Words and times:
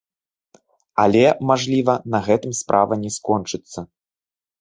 Але, 1.03 1.19
мажліва, 1.51 1.95
на 2.15 2.21
гэтым 2.29 2.55
справа 2.61 2.93
не 3.03 3.11
скончыцца. 3.17 3.79